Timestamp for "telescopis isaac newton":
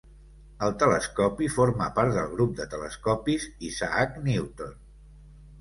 2.73-4.77